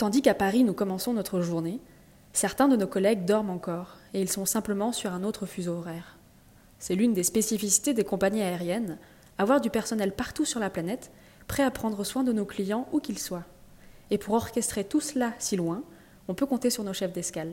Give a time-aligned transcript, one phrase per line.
[0.00, 1.78] Tandis qu'à Paris nous commençons notre journée,
[2.32, 6.16] certains de nos collègues dorment encore, et ils sont simplement sur un autre fuseau horaire.
[6.78, 8.96] C'est l'une des spécificités des compagnies aériennes,
[9.36, 11.10] avoir du personnel partout sur la planète,
[11.48, 13.44] prêt à prendre soin de nos clients où qu'ils soient.
[14.10, 15.82] Et pour orchestrer tout cela si loin,
[16.28, 17.52] on peut compter sur nos chefs d'escale.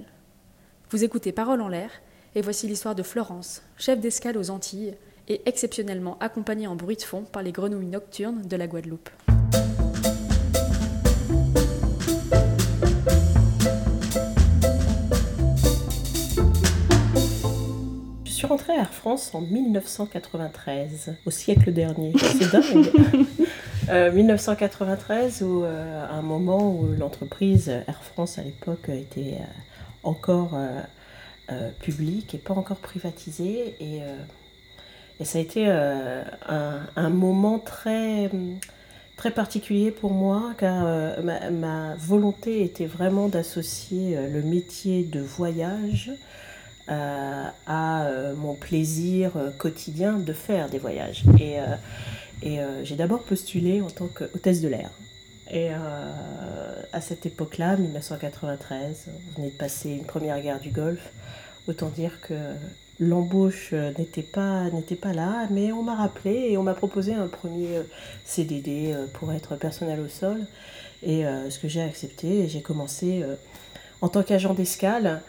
[0.90, 1.92] Vous écoutez Parole en l'air,
[2.34, 4.96] et voici l'histoire de Florence, chef d'escale aux Antilles,
[5.28, 9.10] et exceptionnellement accompagnée en bruit de fond par les grenouilles nocturnes de la Guadeloupe.
[18.48, 22.14] Suis rentrée à Air France en 1993, au siècle dernier.
[22.18, 24.14] C'est dingue.
[24.14, 29.46] 1993, euh, où, euh, à un moment où l'entreprise Air France à l'époque était euh,
[30.04, 30.58] encore
[31.82, 33.76] publique et pas encore privatisée.
[33.82, 34.00] Et,
[35.20, 38.30] et ça a été un, un, moment très,
[39.18, 40.86] très particulier pour moi, car
[41.22, 46.12] ma, ma, volonté était vraiment d'associer le métier de voyage
[46.88, 51.24] à euh, mon plaisir euh, quotidien de faire des voyages.
[51.40, 51.58] Et,
[52.44, 54.92] et j'ai d'abord postulé en tant qu'hôtesse de l'air.
[55.50, 61.10] Et à cette époque-là, 1993, on venait de passer une première guerre du Golfe.
[61.68, 62.36] Autant dire que
[63.00, 67.28] l'embauche n'était pas, n'était pas là, mais on m'a rappelé et on m'a proposé un
[67.28, 67.80] premier
[68.24, 70.46] CDD pour être personnel au sol.
[71.02, 73.24] Et ce que j'ai accepté, j'ai commencé
[74.02, 75.22] en tant qu'agent d'escale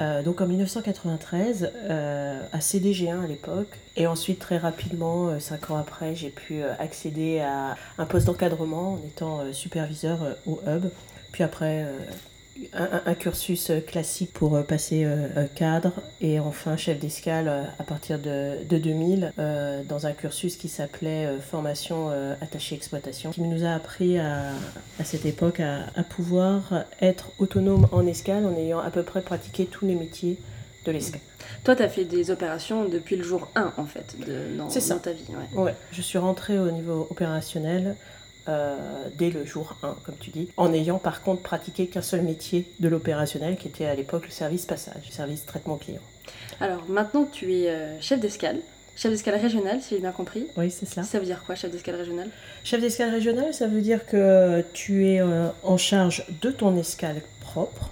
[0.00, 5.70] euh, donc en 1993, euh, à CDG1 à l'époque, et ensuite très rapidement, euh, cinq
[5.70, 10.86] ans après, j'ai pu accéder à un poste d'encadrement en étant superviseur au hub.
[11.32, 11.86] Puis après,
[12.72, 15.06] un, cursus classique pour passer
[15.54, 19.32] cadre et enfin chef d'escale à partir de, 2000
[19.88, 22.10] dans un cursus qui s'appelait formation
[22.40, 24.52] attachée exploitation qui nous a appris à,
[25.04, 29.86] cette époque à, pouvoir être autonome en escale en ayant à peu près pratiqué tous
[29.86, 30.38] les métiers
[30.84, 31.20] de l'escale.
[31.64, 35.12] Toi, tu as fait des opérations depuis le jour 1 en fait de, dans ta
[35.12, 35.24] vie.
[35.54, 35.74] Ouais.
[35.92, 37.96] je suis rentrée au niveau opérationnel
[38.46, 42.22] euh, dès le jour 1, comme tu dis, en ayant par contre pratiqué qu'un seul
[42.22, 46.02] métier de l'opérationnel, qui était à l'époque le service passage, le service traitement client.
[46.60, 48.58] Alors maintenant, tu es euh, chef d'escale.
[48.96, 50.46] Chef d'escale régional, si j'ai bien compris.
[50.56, 51.02] Oui, c'est ça.
[51.02, 52.28] Ça veut dire quoi, chef d'escale régional
[52.64, 57.22] Chef d'escale régional, ça veut dire que tu es euh, en charge de ton escale
[57.40, 57.90] propre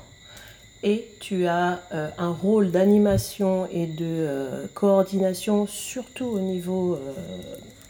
[0.84, 1.80] et tu as
[2.18, 6.98] un rôle d'animation et de coordination, surtout au niveau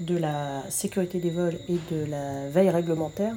[0.05, 3.35] de la sécurité des vols et de la veille réglementaire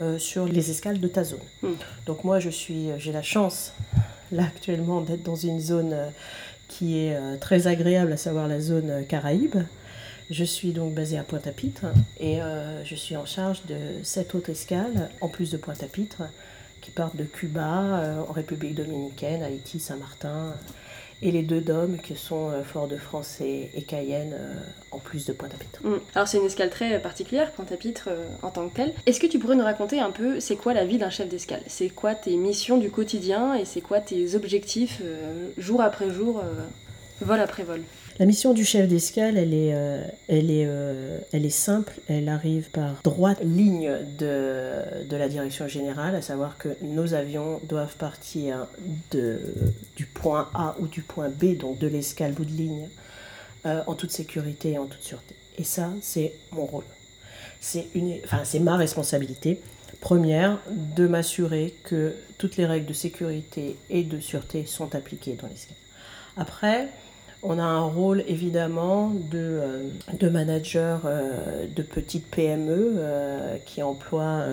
[0.00, 1.40] euh, sur les escales de ta zone.
[1.62, 1.72] Hmm.
[2.06, 3.72] Donc moi, je suis, j'ai la chance
[4.30, 6.08] là actuellement d'être dans une zone euh,
[6.68, 9.58] qui est euh, très agréable, à savoir la zone Caraïbes.
[10.30, 11.86] Je suis donc basée à Pointe-à-Pitre
[12.20, 12.40] et
[12.84, 16.24] je suis en charge de sept autres escales, en plus de Pointe-à-Pitre,
[16.82, 20.52] qui partent de Cuba, en République dominicaine, Haïti, Saint-Martin,
[21.22, 24.54] et les deux dômes qui sont euh, Fort-de-France et, Cayenne, euh,
[24.90, 25.80] en plus de Pointe-à-Pitre.
[25.82, 26.00] Mm.
[26.14, 28.92] Alors c'est une escale très particulière, Pointe-à-Pitre euh, en tant que telle.
[29.06, 31.62] Est-ce que tu pourrais nous raconter un peu c'est quoi la vie d'un chef d'escale?
[31.66, 35.02] C'est quoi tes missions du quotidien et c'est quoi tes objectifs
[35.56, 36.42] jour après jour,
[37.20, 37.82] vol après vol?
[38.18, 43.00] La mission du chef d'escale, elle est, euh, euh, elle est simple, elle arrive par
[43.04, 48.66] droite ligne de, la direction générale, à savoir que nos avions doivent partir
[49.12, 52.88] du point A ou du point B, donc de l'escale bout de ligne,
[53.66, 55.36] euh, en toute sécurité et en toute sûreté.
[55.56, 56.84] Et ça, c'est mon rôle.
[57.60, 57.86] C'est
[58.24, 59.60] enfin, ma responsabilité
[60.00, 65.48] première de m'assurer que toutes les règles de sécurité et de sûreté sont appliquées dans
[65.48, 65.76] l'escale.
[66.36, 66.88] Après,
[67.42, 73.82] on a un rôle évidemment de, euh, de manager euh, de petites PME euh, qui
[73.82, 74.44] emploient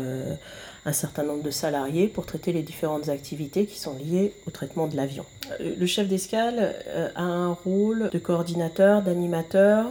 [0.85, 4.87] un certain nombre de salariés pour traiter les différentes activités qui sont liées au traitement
[4.87, 5.25] de l'avion.
[5.59, 6.75] Le chef d'escale
[7.15, 9.87] a un rôle de coordinateur, d'animateur,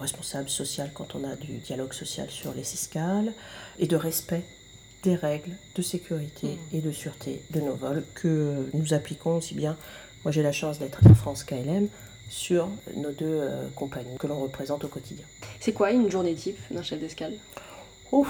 [0.00, 3.32] responsable social quand on a du dialogue social sur les escales,
[3.78, 4.42] et de respect
[5.04, 6.76] des règles de sécurité mmh.
[6.76, 9.76] et de sûreté de nos vols que nous appliquons aussi bien.
[10.24, 11.88] Moi j'ai la chance d'être à France KLM,
[12.32, 15.24] sur nos deux euh, compagnies que l'on représente au quotidien.
[15.60, 17.34] C'est quoi une journée type d'un chef d'escale?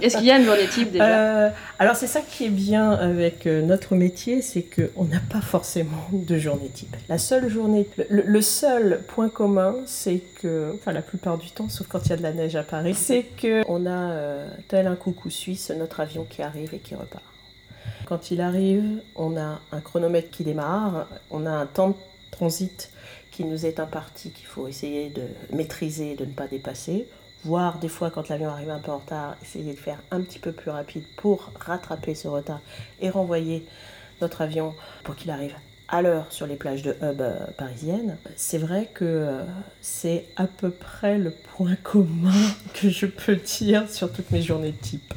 [0.00, 1.46] Est-ce qu'il y a une journée type déjà?
[1.46, 5.42] Euh, Alors c'est ça qui est bien avec euh, notre métier, c'est qu'on n'a pas
[5.42, 6.96] forcément de journée type.
[7.10, 11.88] La seule journée, le, seul point commun, c'est que, enfin la plupart du temps, sauf
[11.88, 14.14] quand il y a de la neige à Paris, c'est qu'on a
[14.68, 17.24] tel un coucou suisse notre avion qui arrive et qui repart.
[18.06, 21.96] Quand il arrive, on a un chronomètre qui démarre, on a un temps de
[22.30, 22.91] transit
[23.32, 27.08] qui nous est imparti, qu'il faut essayer de maîtriser de ne pas dépasser.
[27.44, 30.38] voire des fois quand l'avion arrive un peu en retard, essayer de faire un petit
[30.38, 32.60] peu plus rapide pour rattraper ce retard
[33.00, 33.66] et renvoyer
[34.20, 35.54] notre avion pour qu'il arrive
[35.88, 38.16] à l'heure sur les plages de hub euh, parisiennes.
[38.36, 39.42] C'est vrai que euh,
[39.80, 42.30] c'est à peu près le point commun
[42.74, 45.12] que je peux dire sur toutes mes journées type.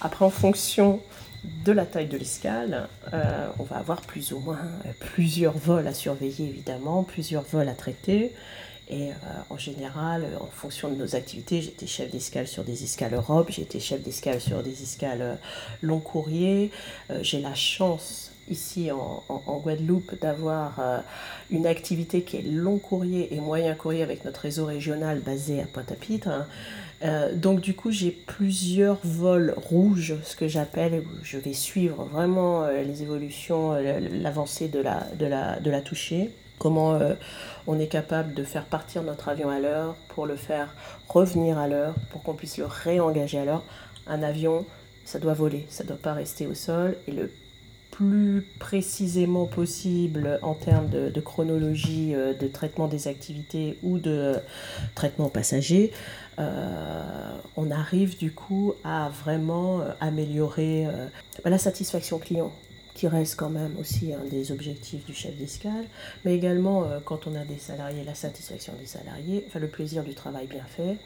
[0.00, 1.00] Après, en fonction
[1.44, 4.60] de la taille de l'escale, euh, on va avoir plus ou moins
[5.00, 8.32] plusieurs vols à surveiller évidemment, plusieurs vols à traiter.
[8.90, 9.10] Et
[9.50, 13.80] en général, en fonction de nos activités, j'étais chef d'escale sur des escales Europe, j'étais
[13.80, 15.38] chef d'escale sur des escales
[15.82, 16.70] long courrier.
[17.20, 19.22] j'ai la chance ici en,
[19.62, 20.98] Guadeloupe d'avoir euh,
[21.50, 25.66] une activité qui est long courrier et moyen courrier avec notre réseau régional basé à
[25.66, 26.28] Pointe-à-Pitre.
[26.28, 26.46] Hein.
[27.02, 32.64] Euh, donc du coup j'ai plusieurs vols rouges, ce que j'appelle, je vais suivre vraiment
[32.64, 36.98] euh, les évolutions, l'avancée de la, de, la, de la toucher comment
[37.68, 40.74] on est capable de faire partir notre avion à l'heure pour le faire
[41.08, 43.62] revenir à l'heure, pour qu'on puisse le réengager à l'heure.
[44.08, 44.66] Un avion,
[45.04, 46.96] ça doit voler, ça ne doit pas rester au sol.
[47.06, 47.30] Et le
[47.98, 54.36] plus précisément possible en termes de, chronologie euh, de traitement des activités ou de
[54.94, 55.92] traitement passager,
[56.38, 57.02] euh,
[57.56, 60.86] on arrive du coup à vraiment euh, améliorer
[61.44, 62.52] la satisfaction client
[62.94, 65.84] qui reste quand même aussi un des objectifs du chef d'escale,
[66.24, 70.14] mais également quand on a des salariés, la satisfaction des salariés, enfin le plaisir du
[70.14, 70.98] travail bien fait,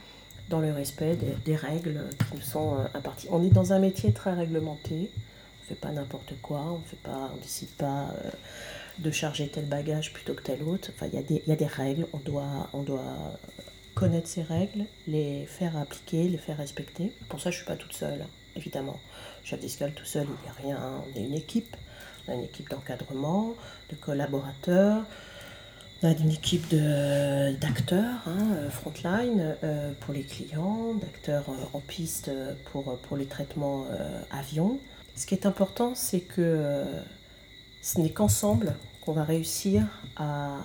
[0.51, 3.29] dans le respect des, des règles qui nous sont imparties.
[3.31, 5.11] On est dans un métier très réglementé,
[5.75, 8.31] pas n'importe quoi, on fait pas, on décide pas euh,
[8.99, 10.91] de charger tel bagage plutôt que tel autre.
[10.95, 13.39] Enfin, il y, a des règles, on doit, on doit
[13.95, 17.13] connaître ces règles, les faire appliquer, les faire respecter.
[17.29, 18.25] Pour ça, je suis pas toute seule,
[18.57, 18.99] évidemment.
[19.45, 21.03] Chef d'escale tout seul, il n'y a rien.
[21.07, 21.77] On est une équipe,
[22.27, 23.55] on a une équipe d'encadrement,
[23.91, 25.05] de collaborateurs.
[26.03, 32.31] On a une équipe d'acteurs, hein, euh, frontline, euh, pour les clients, d'acteurs en piste
[32.73, 33.87] pour, pour les traitements
[34.31, 34.81] avions.
[35.17, 36.85] Ce qui est important, c'est que euh,
[37.83, 39.85] ce n'est qu'ensemble qu'on va réussir
[40.17, 40.59] à,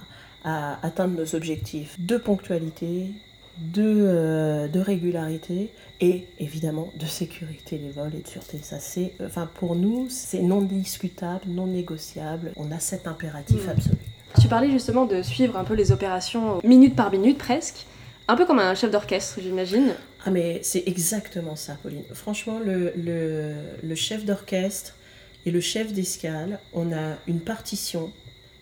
[0.43, 3.11] atteindre nos objectifs de ponctualité,
[3.57, 8.59] de, euh, de, régularité et évidemment de sécurité des vols et de sûreté.
[8.61, 12.53] Ça, c'est, enfin, pour nous, c'est non discutable, non négociable.
[12.55, 13.69] On a cet impératif hmm.
[13.69, 13.97] absolu.
[14.39, 17.85] Tu parlais justement de suivre un peu les opérations minute par minute presque.
[18.29, 19.93] Un peu comme un chef d'orchestre, j'imagine.
[20.25, 22.03] Ah mais c'est exactement ça, Pauline.
[22.13, 22.91] Franchement, le,
[23.81, 24.95] le, chef d'orchestre
[25.45, 28.11] et le chef d'escale, on a une partition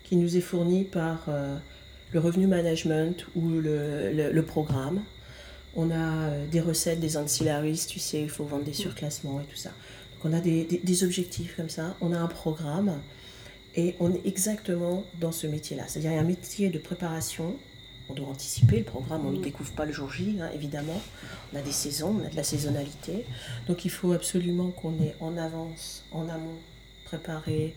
[0.03, 1.57] qui nous est fournie par euh,
[2.11, 5.01] le revenu management ou le, le, programme.
[5.75, 9.45] On a euh, des recettes, des ancillaries, tu sais, il faut vendre des surclassements et
[9.45, 9.69] tout ça.
[9.69, 12.99] Donc on a des, des, des objectifs comme ça, on a un programme
[13.75, 15.85] et on est exactement dans ce métier-là.
[15.87, 17.55] C'est-à-dire il y a un métier de préparation
[18.09, 21.01] on doit anticiper le programme, on ne le découvre pas le jour J, hein, évidemment.
[21.53, 23.25] On a des saisons, on a de la saisonnalité.
[23.67, 26.59] Donc il faut absolument qu'on ait en avance, en amont,
[27.05, 27.75] préparé,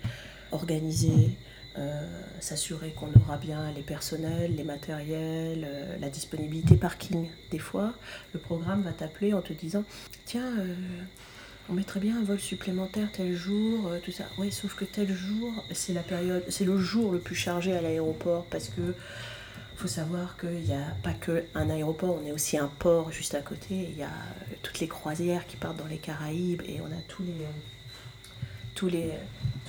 [0.52, 1.30] organisé,
[1.78, 2.02] euh,
[2.40, 7.28] s'assurer qu'on aura bien les personnels, les matériels, euh, la disponibilité parking.
[7.52, 7.94] Des fois,
[8.32, 9.84] le programme va t'appeler en te disant
[10.24, 10.74] Tiens, euh,
[11.68, 14.24] on mettrait bien un vol supplémentaire tel jour, tout ça.
[14.38, 17.80] Oui, sauf que tel jour, c'est la période, c'est le jour le plus chargé à
[17.80, 18.94] l'aéroport parce que
[19.78, 23.36] il faut savoir qu'il n'y a pas qu'un aéroport, on est aussi un port juste
[23.36, 23.88] à côté.
[23.92, 27.00] Il y a euh, toutes les croisières qui partent dans les Caraïbes et on a
[27.06, 28.40] tous les, euh,
[28.74, 29.12] tous les,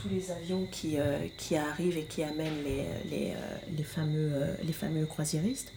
[0.01, 3.35] tous les avions qui, euh, qui arrivent et qui amènent les, les,
[3.77, 4.31] les fameux,
[4.63, 5.71] les fameux croisiéristes.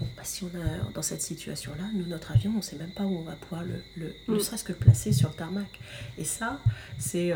[0.00, 2.90] Bon, bah, si on est dans cette situation-là, nous, notre avion, on ne sait même
[2.90, 4.40] pas où on va pouvoir le, le ne mm.
[4.40, 5.78] serait-ce que placer sur le tarmac.
[6.18, 6.58] Et ça,
[6.98, 7.32] c'est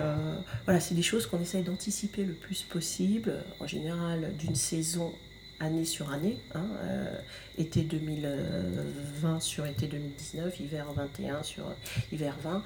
[0.65, 5.13] voilà, des choses qu'on essaye d'anticiper le plus possible, en général d'une saison
[5.61, 7.15] année sur année, hein, euh,
[7.59, 11.73] été 2020 sur été 2019, hiver 21 sur
[12.13, 12.63] hiver 20,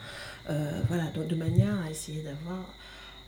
[0.51, 2.75] euh, voilà, de manière à essayer d'avoir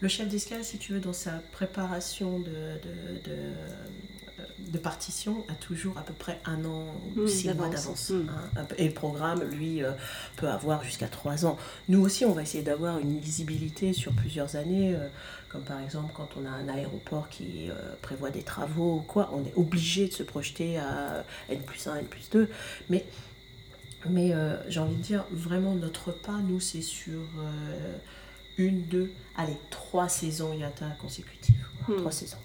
[0.00, 3.36] le chef d'escale, si tu veux, dans sa préparation de, de, de,
[4.78, 6.86] partition, a toujours à peu près un an
[7.16, 8.10] ou mmh, six mois d'avance.
[8.10, 8.28] Mmh.
[8.56, 8.66] Hein.
[8.78, 9.92] et le programme, lui, euh,
[10.36, 11.58] peut avoir jusqu'à trois ans.
[11.88, 15.08] Nous aussi, on va essayer d'avoir une visibilité sur plusieurs années, euh,
[15.48, 19.30] comme par exemple quand on a un aéroport qui euh, prévoit des travaux ou quoi,
[19.32, 22.48] on est obligé de se projeter à N plus 1, N plus 2.
[22.88, 23.06] Mais
[24.08, 24.32] mais
[24.68, 27.20] j'ai envie de dire, vraiment, notre pas, nous, c'est sur
[28.56, 31.66] une, deux, allez, trois saisons IATA consécutives.
[31.88, 31.96] Hmm.
[31.96, 32.38] Trois saisons.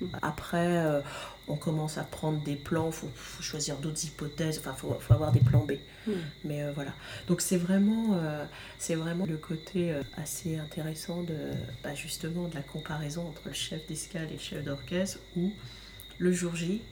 [0.00, 0.06] Hmm.
[0.22, 1.00] Après, euh,
[1.48, 5.32] on commence à prendre des plans, il faut, choisir d'autres hypothèses, enfin, il faut, avoir
[5.32, 5.72] des plans B.
[6.06, 6.12] Hmm.
[6.44, 6.92] Mais euh, voilà.
[7.28, 8.44] Donc, c'est vraiment, euh,
[8.78, 11.36] c'est vraiment le côté assez intéressant de,
[11.84, 15.52] bah, justement, de la comparaison entre le chef d'escale et le chef d'orchestre, où
[16.18, 16.82] le jour J,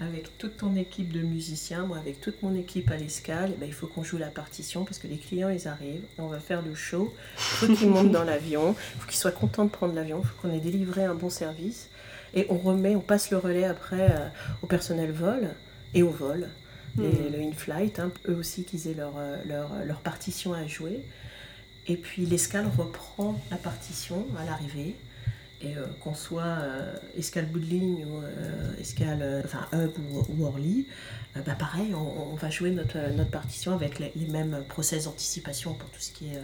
[0.00, 3.66] avec toute ton équipe de musiciens, moi avec toute mon équipe à l'escale, eh ben,
[3.66, 6.62] il faut qu'on joue la partition parce que les clients ils arrivent, on va faire
[6.62, 9.94] le show, il faut qu'ils montent dans l'avion, il faut qu'ils soient contents de prendre
[9.94, 11.88] l'avion, il faut qu'on ait délivré un bon service
[12.36, 14.28] et on remet, on passe le relais après euh,
[14.62, 15.50] au personnel vol
[15.94, 16.48] et au vol,
[16.98, 17.32] les, Mhm.
[17.32, 21.04] le in-flight, hein, eux aussi qu'ils aient leur, euh, leur, leur partition à jouer.
[21.88, 24.94] Et puis l'escale reprend la partition à l'arrivée.
[25.62, 29.90] Et euh, qu'on soit euh, escale bout de ligne ou euh, escale, euh, enfin hub
[30.12, 30.86] ou, ou Orly,
[31.34, 35.04] euh, bah pareil, on, on va jouer notre, notre partition avec les, les mêmes process
[35.04, 36.42] d'anticipation pour tout ce qui est euh,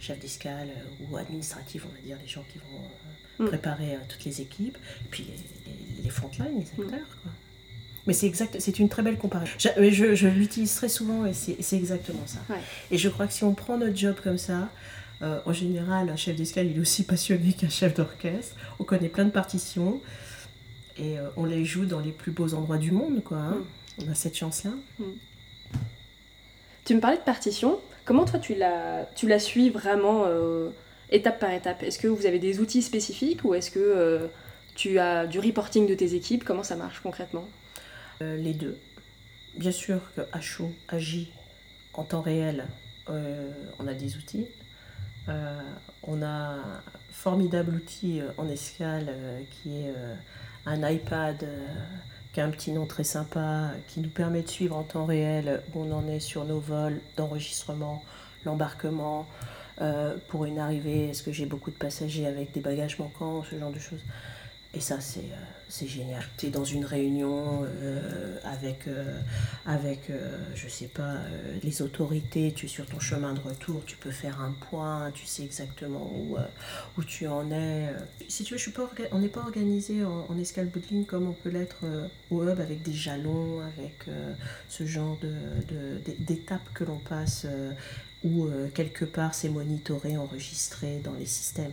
[0.00, 3.27] chef d'escale euh, ou administratif, on va dire, les gens qui vont euh.
[3.46, 5.26] Préparer euh, toutes les équipes, et puis
[6.02, 7.06] les, frontlines, les acteurs.
[7.22, 7.32] quoi.
[8.06, 9.52] Mais c'est exact, c'est une très belle comparaison.
[9.58, 12.38] Je, mais je, je l'utilise très souvent et c'est exactement ça.
[12.48, 12.60] Ouais.
[12.90, 14.70] Et je crois que si on prend notre job comme ça,
[15.20, 18.56] euh, en général, un chef d'escale, il est aussi passionné qu'un chef d'orchestre.
[18.78, 20.00] On connaît plein de partitions
[20.96, 23.38] et euh, on les joue dans les plus beaux endroits du monde, quoi.
[23.38, 23.58] hein.
[24.02, 24.70] On a cette chance-là.
[26.84, 27.78] Tu me parlais de partition.
[28.04, 30.70] Comment toi tu la, tu la suis vraiment euh,
[31.10, 34.26] étape par étape Est-ce que vous avez des outils spécifiques ou est-ce que euh,
[34.74, 36.44] tu as du reporting de tes équipes?
[36.44, 37.48] Comment ça marche concrètement?
[38.22, 38.78] Euh, les deux.
[39.56, 41.32] Bien sûr que HO agit
[41.94, 42.66] en temps réel,
[43.08, 44.46] euh, on a des outils.
[46.04, 49.12] On a un formidable outil en escale
[49.50, 49.92] qui est
[50.64, 51.46] un iPad
[52.32, 55.62] qui a un petit nom très sympa, qui nous permet de suivre en temps réel
[55.74, 58.02] où on en est sur nos vols d'enregistrement,
[58.46, 59.26] l'embarquement,
[59.80, 63.58] euh, pour une arrivée, est-ce que j'ai beaucoup de passagers avec des bagages manquants, ce
[63.58, 64.02] genre de choses?
[64.74, 66.22] Et ça, c'est euh, génial.
[66.36, 69.18] Tu es dans une réunion euh, avec, euh,
[69.64, 71.14] avec euh, je sais pas,
[71.62, 75.24] les autorités, tu es sur ton chemin de retour, tu peux faire un point, tu
[75.24, 76.36] sais exactement où,
[76.98, 77.88] où tu en es.
[78.28, 78.60] Si tu veux,
[79.10, 81.84] on n'est pas organisé en, en escale bout comme on peut l'être
[82.30, 84.04] au hub avec des jalons, avec
[84.68, 87.46] ce genre de- d'étapes que l'on passe
[88.24, 91.72] où euh, quelque part c'est monitoré, enregistré dans les systèmes.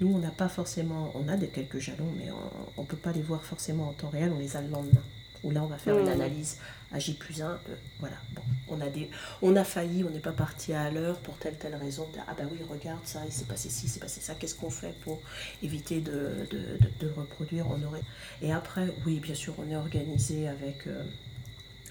[0.00, 2.28] Nous, on n'a pas forcément, on a des quelques jalons, mais
[2.76, 5.02] on ne peut pas les voir forcément en temps réel, on les a le lendemain.
[5.42, 6.10] Où là, on va faire une Mhm.
[6.10, 6.58] analyse
[6.90, 7.60] à J plus 1.
[8.00, 9.10] voilà, bon, on a, des,
[9.42, 12.10] on a failli, on n'est pas parti à l'heure pour telle, telle raison.
[12.26, 14.70] Ah bah oui, regarde ça, il s'est passé ci, il s'est passé ça, qu'est-ce qu'on
[14.70, 15.22] fait pour
[15.62, 18.02] éviter de, de, de- reproduire on aurait...
[18.42, 20.86] Et après, oui, bien sûr, on est organisé avec...
[20.86, 21.04] euh,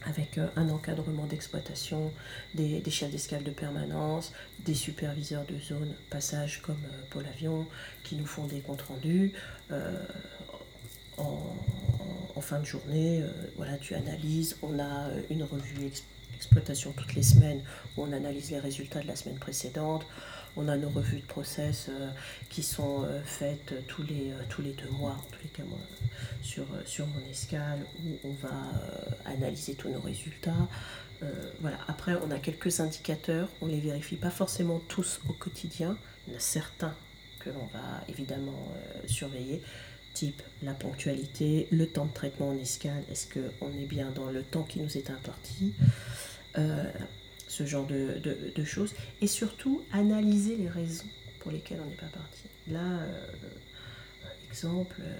[0.07, 2.12] avec euh, un encadrement d'exploitation,
[2.53, 7.67] des, des chefs d'escale de permanence, des superviseurs de zone passage comme euh, Pôle Avion,
[8.03, 9.33] qui nous font des comptes rendus.
[9.71, 10.05] euh,
[11.17, 13.24] en, fin de journée,
[13.55, 14.57] voilà, tu analyses.
[14.62, 16.03] On a une revue ex-
[16.35, 17.62] exploitation toutes les semaines
[17.97, 20.05] où on analyse les résultats de la semaine précédente.
[20.57, 22.09] On a nos revues de process euh,
[22.50, 25.63] qui sont euh, faites tous les, euh, tous les deux mois, en tous les cas
[26.41, 28.55] sur, mon escale, où on va
[29.25, 30.67] analyser tous nos résultats.
[31.59, 31.77] Voilà.
[31.88, 35.97] Après, on a quelques indicateurs, on les vérifie pas forcément tous au quotidien.
[36.27, 36.93] Il y en a certains
[37.39, 38.71] que l'on va évidemment
[39.07, 39.62] surveiller,
[40.13, 44.43] type la ponctualité, le temps de traitement en escale, est-ce qu'on est bien dans le
[44.43, 45.74] temps qui nous est imparti,
[47.57, 48.93] ce genre de, de- choses,
[49.24, 51.09] et surtout analyser les raisons
[51.39, 52.43] pour lesquelles on n'est pas parti.
[52.67, 53.27] Là, euh,
[54.50, 55.13] exemple, euh,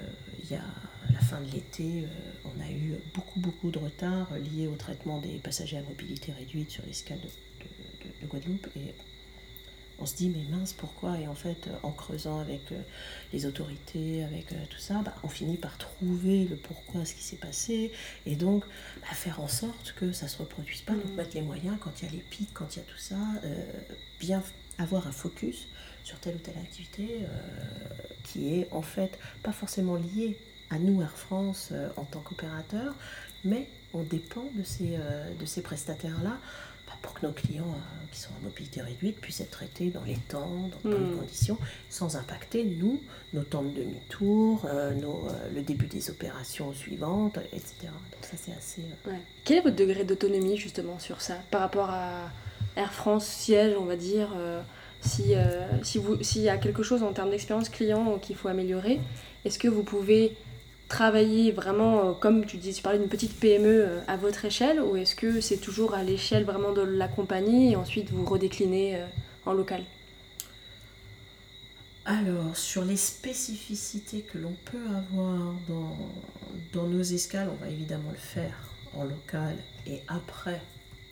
[0.44, 0.63] il y a
[1.13, 5.20] la fin de l'été, euh, on a eu beaucoup beaucoup de retard lié au traitement
[5.27, 7.27] des passagers à mobilité réduite sur l'escale de-
[8.06, 8.94] de- de Guadeloupe, et
[10.00, 11.18] on se dit mais mince pourquoi?
[11.20, 12.82] Et en fait euh, en creusant avec euh,
[13.34, 17.24] les autorités avec euh, tout ça bah, on finit par trouver le pourquoi ce qui
[17.24, 17.92] s'est passé.
[18.25, 18.64] Et donc
[19.02, 20.94] bah, faire en sorte que ça se reproduise pas.
[20.94, 21.16] Donc Mhm.
[21.16, 23.16] mettre les moyens quand il y a les pics quand il y a tout ça
[23.44, 23.64] euh,
[24.20, 24.44] bien
[24.78, 25.68] avoir un focus
[26.04, 27.22] sur telle ou telle activité
[28.24, 30.38] qui est en fait pas forcément liée
[30.70, 32.94] à nous Air France en tant qu'opérateur
[33.44, 34.98] mais on dépend de ces,
[35.40, 36.38] de ces prestataires là
[37.02, 40.16] pour que nos clients euh, qui sont en mobilité réduite puissent être traités dans les
[40.16, 41.18] temps, dans bonnes Mhm.
[41.18, 41.58] conditions,
[41.90, 43.02] sans impacter, nous,
[43.34, 47.74] nos temps de demi-tour, euh, euh, le début des opérations suivantes, etc.
[47.84, 48.82] Donc ça, c'est assez...
[48.82, 49.20] euh, Ouais.
[49.44, 52.30] Quel est votre degré d'autonomie justement sur ça par rapport à
[52.75, 54.62] Air France siège, on va dire euh,
[55.02, 55.34] si,
[55.84, 59.00] si vous- s'il y a quelque chose en termes d'expérience client qu'il faut améliorer,
[59.46, 60.36] est-ce que vous pouvez
[60.88, 64.82] travailler vraiment euh, comme tu dis, tu parlais d'une petite PME euh, à votre échelle
[64.82, 68.98] ou est-ce que c'est toujours à l'échelle vraiment de la compagnie et ensuite vous redéclinez
[68.98, 69.08] euh,
[69.46, 69.84] en local?
[72.06, 75.98] Alors, sur les spécificités que l'on peut avoir dans,
[76.72, 80.62] dans nos escales, on va évidemment le faire en local et après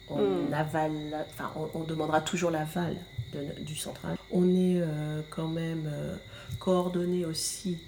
[0.08, 0.54] on Mm.
[0.54, 2.98] avale, enfin on, on demandera toujours l'aval
[3.34, 4.18] de- du central.
[4.30, 6.16] On est euh, quand même euh,
[6.60, 7.80] coordonné aussi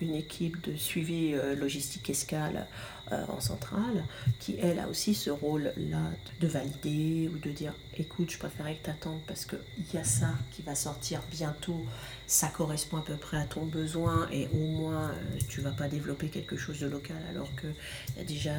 [0.00, 2.66] une équipe de suivi logistique escale
[3.10, 4.04] en centrale,
[4.40, 8.84] qui elle a aussi ce rôle-là de valider ou de dire écoute, je préférais que
[8.84, 9.58] tu attendes parce qu'il
[9.92, 11.84] y a ça qui va sortir bientôt,
[12.26, 15.12] ça correspond à peu près à ton besoin et au moins
[15.48, 17.74] tu vas pas développer quelque chose de local alors qu'il
[18.16, 18.54] y a déjà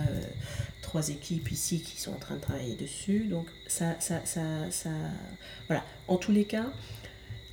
[0.81, 3.25] trois équipes ici qui sont en train de travailler dessus.
[3.25, 4.91] Donc ça, ça, ça, ça
[5.67, 5.83] voilà.
[6.07, 6.67] En tous les cas,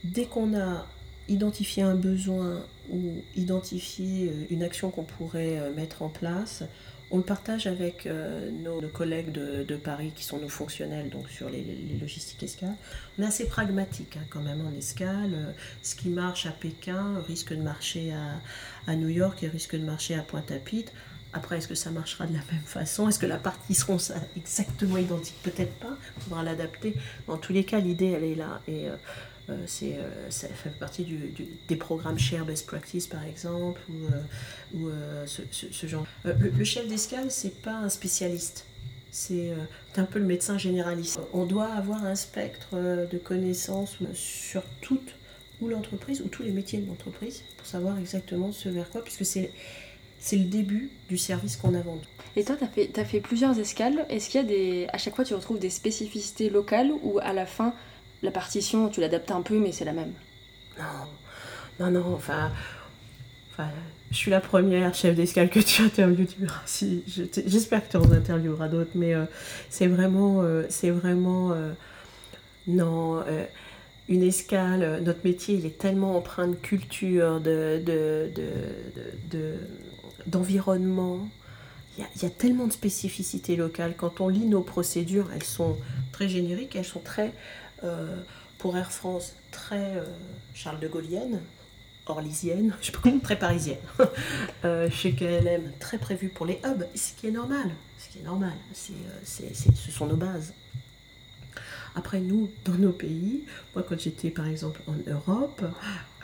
[0.05, 0.87] dès qu'on a
[1.29, 6.65] identifié un besoin ou identifié euh, une action qu'on pourrait euh, mettre en place,
[7.11, 11.51] on le partage avec euh, nos, collègues de, Paris qui sont nos fonctionnels donc sur
[11.51, 11.63] les,
[12.01, 12.75] logistiques escales.
[13.19, 15.55] On est assez pragmatique hein, quand même en escale.
[15.83, 18.15] Ce qui marche à Pékin risque de marcher
[18.87, 20.93] à, New York et risque de marcher à Pointe-à-Pitre.
[21.35, 23.09] Après, est-ce que ça marchera de la même façon?
[23.09, 23.99] Est-ce que la partie sera
[24.35, 26.95] exactement identique Peut-être pas, il faudra l'adapter.
[27.29, 28.63] En tous les cas, l'idée, elle est là.
[28.69, 28.87] Et
[29.53, 31.07] euh, euh, ça fait partie
[31.69, 33.81] des programmes Share Best Practice, par exemple,
[34.75, 34.89] ou,
[35.27, 36.07] ce, genre.
[36.25, 38.67] Le, chef d'escale, c'est pas un spécialiste.
[39.11, 39.53] C'est
[39.97, 41.21] un peu le médecin généraliste.
[41.35, 42.77] On doit avoir un spectre
[43.11, 45.15] de connaissances sur toute
[45.61, 49.25] ou l'entreprise, ou tous les métiers de l'entreprise, pour savoir exactement ce vers quoi, puisque
[49.25, 49.53] c'est
[50.23, 52.07] c'est le début du service qu'on a vendu.
[52.37, 54.07] Et toi, tu as fait, as fait plusieurs escales.
[54.09, 54.87] Est-ce qu'il y a des.
[54.93, 57.75] À chaque fois, tu retrouves des spécificités locales ou à la fin,
[58.23, 60.13] la partition, tu l'adaptes un peu, mais c'est la même
[60.79, 62.51] Non, non, non, enfin.
[64.11, 65.83] je suis la première chef d'escale que tu.
[66.67, 67.05] Si,
[67.47, 69.25] J'espère que tu en intervieweras d'autres, mais euh,
[69.71, 70.43] c'est vraiment.
[70.43, 71.73] Euh, c'est vraiment euh,
[72.67, 73.23] non
[74.09, 78.31] une escale, notre métier, il est tellement empreint de culture, de, de,
[79.31, 79.55] de,
[80.27, 81.29] d'environnement.
[81.99, 83.95] Il y, a, tellement de spécificités locales.
[83.97, 85.77] Quand on lit nos procédures, elles sont
[86.11, 87.33] très génériques, elles sont très,
[88.63, 90.05] pour Air France, très euh,
[90.55, 91.41] Charles de Gaullienne,
[92.07, 93.79] orlysienne, je sais pas, très parisienne.
[94.65, 97.69] Euh, chez KLM, très prévu pour les hubs, ce qui est normal.
[97.99, 98.95] Ce qui est normal, c'est,
[99.55, 100.55] ce sont nos bases.
[101.97, 105.65] Après, nous, dans nos pays, moi, quand j'étais par exemple en Europe,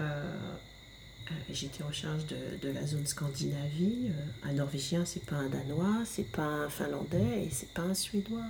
[0.01, 4.11] euh, j'étais en charge de, la zone Scandinavie.
[4.11, 7.95] Euh, un Norvégien, c'est pas un Danois, c'est pas un Finlandais et c'est pas un
[7.95, 8.47] Suédois.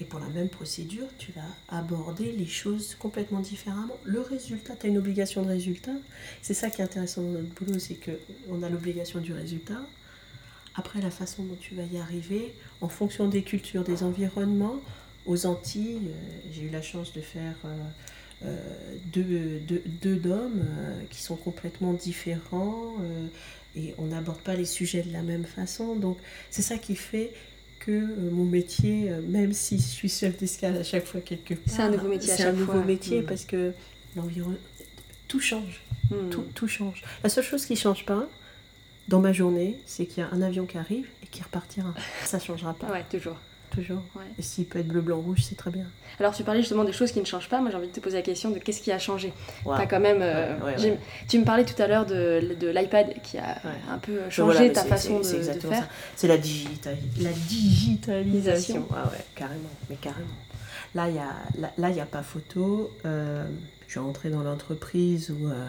[0.00, 3.96] Et pour la même procédure, tu vas aborder les choses complètement différemment.
[4.04, 5.94] Le résultat, tu as une obligation de résultat.
[6.42, 9.80] C'est ça qui est intéressant dans notre boulot, c'est qu'on a l'obligation du résultat.
[10.74, 14.80] Après, la façon dont tu vas y arriver, en fonction des cultures, des environnements,
[15.26, 17.54] aux Antilles, euh, j'ai eu la chance de faire
[18.44, 18.56] euh,
[19.06, 23.26] deux, deux, deux d'hommes euh, qui sont complètement différents euh,
[23.74, 25.94] et on n'aborde pas les sujets de la même façon.
[25.94, 26.18] Donc
[26.50, 27.32] c'est ça qui fait
[27.84, 31.82] que mon métier, même si je suis chef d'escale à chaque fois quelque part, c'est
[31.82, 33.26] un nouveau métier à chaque un nouveau métier hmm.
[33.26, 33.72] parce que
[34.16, 34.58] l'environnement,
[35.28, 36.30] tout change, hmm.
[36.30, 37.02] tout, tout, change.
[37.22, 38.26] La seule chose qui ne change pas
[39.08, 41.94] dans ma journée, c'est qu'il y a un avion qui arrive et qui repartira.
[42.24, 42.90] Ça ne changera pas.
[42.90, 43.36] Ouais, toujours
[43.74, 44.02] toujours.
[44.38, 45.86] Et s'il peut être bleu, blanc, rouge, c'est très bien.
[46.20, 47.60] Alors, tu parlais justement des choses qui ne changent pas.
[47.60, 49.32] Moi, j'ai envie de te poser la question de qu'est-ce qui a changé
[49.64, 50.18] quand même.
[50.20, 50.54] Euh,
[51.28, 53.60] tu me parlais tout à l'heure de, de l'iPad qui a
[53.90, 55.88] un peu changé ta façon de, faire.
[56.16, 58.86] C'est la, la digitalisation.
[58.92, 59.70] Ah ouais, carrément.
[59.90, 60.26] Mais carrément.
[60.94, 62.92] Là, il n'y a, là, y a pas photo.
[63.04, 63.44] Euh,
[63.86, 65.48] je suis rentrée dans l'entreprise où.
[65.48, 65.68] Euh,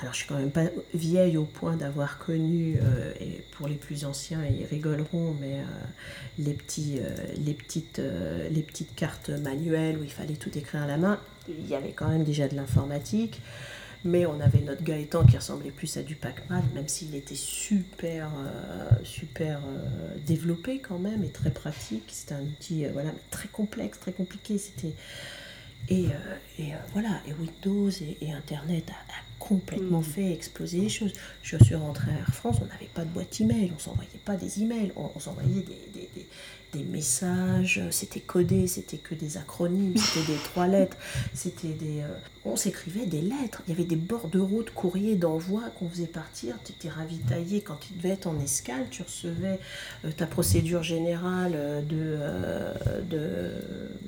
[0.00, 3.74] alors, je suis quand même pas vieille au point d'avoir connu, euh, et pour les
[3.74, 5.64] plus anciens, ils rigoleront, mais euh,
[6.38, 8.00] les, petits, euh, les, petites,
[8.50, 11.20] les petites cartes manuelles où il fallait tout écrire à la main.
[11.48, 13.42] Il y avait quand même déjà de l'informatique,
[14.02, 18.30] mais on avait notre Gaëtan qui ressemblait plus à du Pac-Man, même s'il était super,
[19.02, 19.60] super
[20.26, 22.04] développé quand même et très pratique.
[22.08, 24.56] C'était un outil voilà, très complexe, très compliqué.
[24.56, 24.94] C'était
[25.88, 26.06] et,
[26.58, 30.04] et voilà, et Windows et, Internet a, complètement mm.
[30.04, 31.12] fait exploser les choses.
[31.42, 34.36] Je suis rentrée à Air France, on n'avait pas de boîte email, on s'envoyait pas
[34.36, 36.26] des emails, on, s'envoyait des, des, des,
[36.78, 40.96] messages, c'était codé, c'était que des acronymes, c'était des trois lettres,
[41.34, 42.00] c'était des...
[42.00, 46.06] Euh, on s'écrivait des lettres, il y avait des bordereaux de courrier d'envoi qu'on faisait
[46.06, 49.58] partir, tu étais ravitaillé quand tu devais être en escale, tu recevais
[50.16, 52.16] ta procédure générale de,
[53.10, 53.52] de,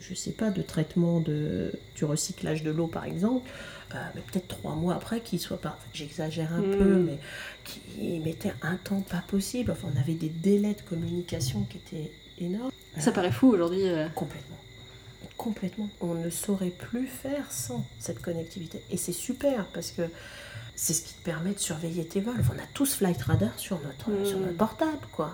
[0.00, 3.50] je sais pas, de traitement de, du recyclage de l'eau par exemple,
[3.94, 6.78] euh, mais peut-être trois mois après qu'il soit pas, j'exagère un hmm.
[6.78, 7.18] peu, mais
[7.64, 9.70] qui mettait un temps pas possible.
[9.70, 12.10] Enfin, on avait des délais de communication qui étaient
[12.98, 13.86] Ça paraît fou aujourd'hui.
[13.86, 14.08] Euh.
[14.14, 14.56] Complètement.
[15.36, 15.88] Complètement.
[16.00, 18.82] On ne saurait plus faire sans cette connectivité.
[18.90, 20.02] Et c'est super parce que
[20.76, 22.42] c'est ce qui te permet de surveiller tes vols.
[22.48, 24.42] on a tous Flight Radar sur notre, sur hmm.
[24.42, 25.30] notre portable, quoi.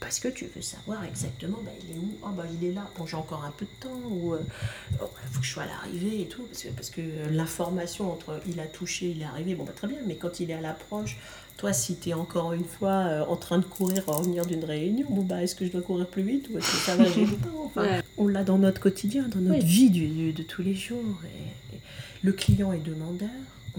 [0.00, 2.88] parce que tu veux savoir exactement, bah, il est où Oh, bah, il est là.
[2.96, 4.00] Bon, j'ai encore un peu de temps.
[4.10, 6.42] Ou il euh, oh, faut que je sois à l'arrivée et tout.
[6.42, 9.88] Parce que, parce que l'information entre il a touché, il est arrivé, bon, bah, très
[9.88, 9.98] bien.
[10.06, 11.16] Mais quand il est à l'approche,
[11.58, 14.64] toi, si tu es encore une fois euh, en train de courir, en revenir d'une
[14.64, 17.04] réunion, bon, bah, est-ce que je dois courir plus vite ou est-ce que ça va,
[17.04, 20.62] j'ai le temps enfin, On l'a dans notre quotidien, dans notre vie du, de tous
[20.62, 21.04] les jours.
[21.24, 21.78] et
[22.22, 23.28] le client est demandeur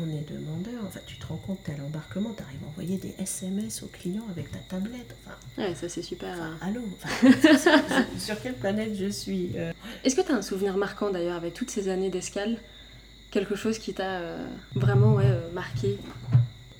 [0.01, 0.81] on est demandeur.
[0.85, 3.87] Enfin, tu te rends compte, tu à l'embarquement, tu arrives à envoyer des SMS aux
[3.87, 5.15] clients avec ta tablette.
[5.25, 6.35] Enfin, ouais, ça c'est super.
[6.35, 6.81] Enfin, allô
[8.17, 9.71] Sur quelle planète je suis euh?
[10.03, 12.57] Est-ce que tu as un souvenir marquant d'ailleurs avec toutes ces années d'escale?
[13.31, 15.97] Quelque chose qui t'a euh, vraiment ouais, marqué?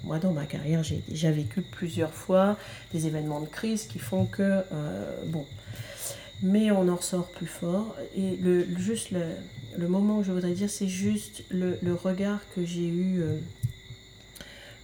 [0.10, 2.58] Moi, dans ma carrière, j'ai déjà vécu plusieurs fois
[2.92, 4.64] des événements de crise qui font que,
[5.28, 5.46] bon,
[6.42, 7.96] mais on en ressort plus fort.
[8.18, 9.22] Et le, juste le,
[9.78, 13.38] le moment où je voudrais dire, c'est juste le, regard que j'ai eu euh,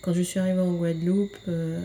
[0.01, 1.35] quand je suis arrivée en Guadeloupe.
[1.47, 1.79] Euh,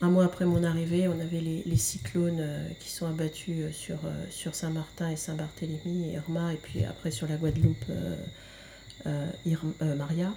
[0.00, 4.54] un mois après mon arrivée, on avait les, cyclones euh, qui sont abattus sur, sur
[4.54, 7.84] Saint-Martin et Saint-Barthélemy et Irma, et puis après sur la Guadeloupe,
[9.80, 10.32] Maria.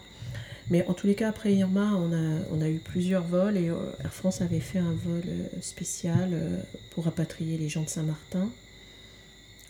[0.69, 3.67] Mais en tous les cas, après Irma, on a, on a eu plusieurs vols et
[3.67, 5.23] Air France avait fait un vol
[5.61, 6.37] spécial
[6.89, 8.49] pour rapatrier les gens de Saint-Martin.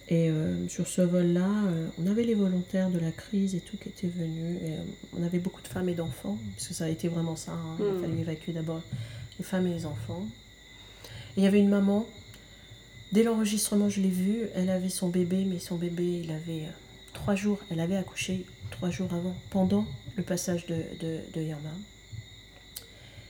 [0.10, 3.76] Et euh, sur ce vol-là, euh, on avait les volontaires de la crise et tout
[3.76, 4.58] qui étaient venus.
[4.64, 4.78] Et, euh,
[5.18, 7.52] on avait beaucoup de femmes et d'enfants, parce que ça a été vraiment ça.
[7.52, 7.76] Hein.
[7.80, 8.02] Il mm.
[8.02, 8.82] fallait évacuer d'abord
[9.38, 10.26] les femmes et les enfants.
[11.36, 12.08] Et il y avait une maman.
[13.12, 14.48] Dès l'enregistrement, je l'ai vue.
[14.56, 16.68] Elle avait son bébé, mais son bébé, il avait
[17.14, 17.60] trois jours.
[17.70, 21.42] Elle avait accouché trois jours avant, pendant le passage de, de, de.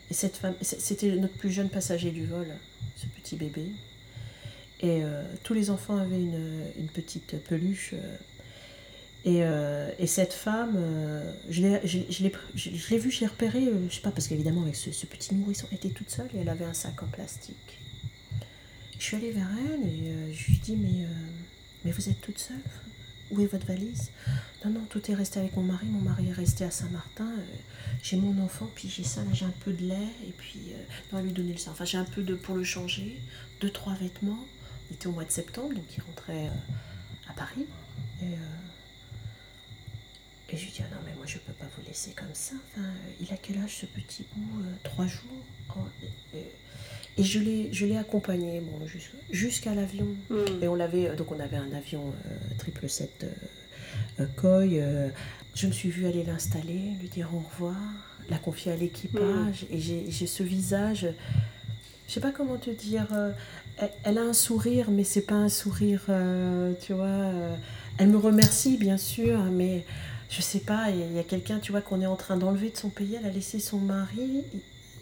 [0.10, 2.48] Et cette femme, c'était notre plus jeune passager du vol,
[2.96, 3.66] ce petit bébé.
[4.80, 7.92] Et euh, tous les enfants avaient une, petite peluche.
[7.94, 8.16] Euh,
[9.26, 10.78] et, euh, et, cette femme,
[11.50, 15.68] je l'ai vue, je l'ai repérée, je sais pas, parce qu'évidemment, avec ce, petit nourrisson,
[15.72, 17.80] elle était toute seule et elle avait un sac en plastique.
[18.98, 21.06] Je suis allée vers elle et je lui dis mais,
[21.84, 22.56] mais vous êtes toute seule?
[23.32, 24.12] Où est votre valise?
[24.64, 25.86] Non, non, tout est resté avec mon mari.
[25.88, 27.30] Mon mari est resté à Saint-Martin.
[28.02, 30.60] j'ai mon enfant, puis j'ai ça, là j'ai un peu de lait, et puis,
[31.12, 31.72] non, lui donner le sein.
[31.72, 33.20] Enfin, j'ai un peu de pour le changer,
[33.60, 34.46] deux, trois vêtements.
[34.90, 37.66] Il était au mois de septembre, donc il rentrait euh, à Paris.
[38.22, 38.38] Et, euh,
[40.50, 42.56] je lui dis, ah non, mais moi je peux pas vous laisser comme ça.
[42.72, 42.88] Enfin,
[43.20, 45.44] il a quel âge ce petit bout euh, Trois jours?
[45.76, 45.86] Oh,
[47.24, 48.86] je l'ai, je l'ai accompagné bon,
[49.32, 50.08] jusqu'à l'avion.
[50.30, 50.62] Hmm.
[50.62, 52.14] Et on l'avait, donc on avait un avion
[52.60, 53.26] 777
[54.36, 54.66] Koi.
[55.56, 57.76] je me suis vue aller l'installer, lui dire au revoir,
[58.30, 59.64] la confier à l'équipage.
[59.64, 59.76] Hmm.
[59.76, 61.08] Et j'ai, ce visage
[62.08, 63.08] je sais pas comment te dire,
[64.04, 67.06] elle, a un sourire, mais c'est pas un sourire, euh, tu vois.
[67.06, 67.56] Euh,
[67.98, 69.86] elle me remercie, bien sûr, mais
[70.30, 72.78] je sais pas, il y a, quelqu'un, tu vois, qu'on est en train d'enlever de
[72.78, 74.44] son pays, elle a laissé son mari.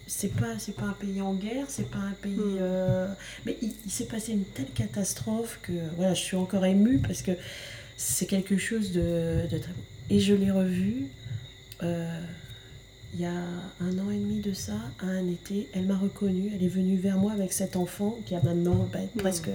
[0.08, 2.36] C'est pas, c'est pas un pays en guerre, c'est pas un pays.
[2.36, 2.58] Hmm.
[2.62, 3.08] Euh,
[3.46, 7.32] mais il, s'est passé une telle catastrophe que voilà, je suis encore émue parce que
[7.98, 9.72] c'est quelque chose de, de très.
[10.10, 11.08] Et je l'ai revu
[13.16, 13.44] il y a
[13.80, 16.52] un an et demi de ça, à un été, elle m'a reconnue.
[16.54, 19.20] Elle est venue vers moi avec cet enfant qui a maintenant bah, hmm.
[19.20, 19.50] presque,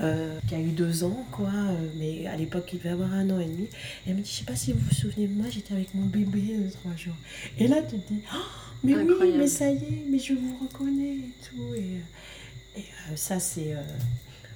[0.00, 1.48] euh, qui a eu deux ans, quoi.
[1.48, 3.66] Euh, mais à l'époque, il devait avoir un an et demi.
[4.06, 6.06] elle me dit, je sais pas si vous vous souvenez de moi, j'étais avec mon
[6.06, 7.16] bébé de trois jours.
[7.58, 10.56] Et là, tu te dis, oh, mais oui, mais ça y est, mais je vous
[10.60, 11.74] reconnais et tout.
[11.74, 13.74] Et, et euh, ça, c'est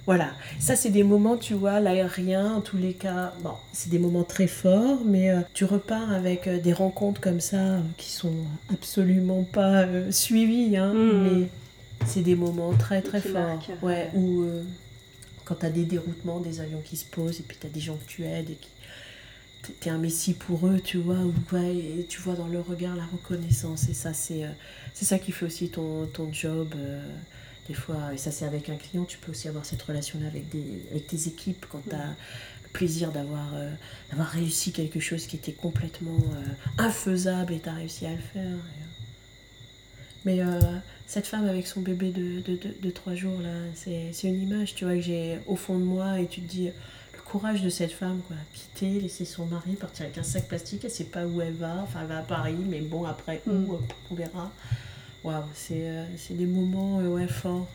[0.07, 3.99] voilà, ça c'est des moments, tu vois, l'aérien, en tous les cas, bon, c'est des
[3.99, 8.11] moments très forts, mais euh, tu repars avec euh, des rencontres comme ça euh, qui
[8.11, 11.23] sont absolument pas suivies, hein, hmm.
[11.23, 11.47] mais
[12.05, 13.59] c'est des moments très très forts.
[13.81, 14.45] ouais, où
[15.43, 17.81] quand tu as des déroutements, des avions qui se posent, et puis tu as des
[17.81, 18.69] gens que tu aides et qui
[19.79, 23.05] t'es un messie pour eux, tu vois, ou et tu vois dans leur regard la
[23.05, 24.43] reconnaissance, et ça c'est
[24.93, 26.73] c'est ça qui fait aussi ton, ton job
[27.67, 30.45] des fois, et ça c'est avec un client, tu peux aussi avoir cette relation-là avec,
[30.91, 32.15] avec tes équipes quand tu as
[32.67, 33.71] le plaisir d'avoir euh,
[34.09, 38.17] d'avoir réussi quelque chose qui était complètement euh, infaisable et tu as réussi à le
[38.17, 38.43] faire.
[38.43, 38.57] Euh.
[40.25, 40.41] Mais
[41.05, 44.83] cette femme avec son bébé de, de, de, trois jours, là, c'est une image, tu
[44.83, 46.73] vois, que j'ai au fond de moi et tu te dis le
[47.27, 50.91] courage de cette femme, quoi, quitter, laisser son mari, partir avec un sac plastique, elle
[50.91, 53.79] sait pas où elle va, enfin elle va à Paris, mais bon, après, où, mm.
[54.11, 54.51] on verra.
[55.23, 57.67] Waouh, euh, c'est des moments euh, ouais, forts.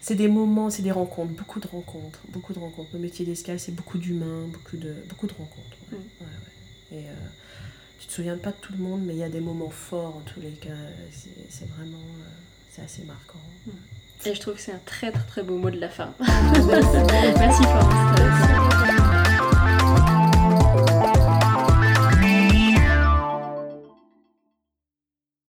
[0.00, 2.90] C'est des moments, c'est des rencontres, beaucoup de rencontres, beaucoup de rencontres.
[2.94, 5.76] Le métier d'escale, c'est beaucoup d'humains, beaucoup de, beaucoup de rencontres.
[5.92, 5.98] Ouais.
[5.98, 6.94] Mm.
[6.94, 7.14] Et euh,
[8.00, 10.16] tu te souviens pas de tout le monde, mais il y a des moments forts
[10.16, 10.68] en tous les cas.
[11.48, 12.02] C'est vraiment,
[12.70, 13.38] c'est assez marquant.
[13.66, 13.70] Mm.
[14.24, 16.12] Et je trouve que c'est un très très très beau mot de la fin.
[17.38, 17.62] Merci